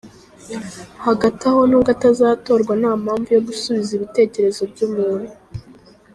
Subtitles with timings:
[1.05, 5.31] hagati aho nubwo atazatorwa nta mpamvu yo gusubiza ibitekerezo by,umuntu.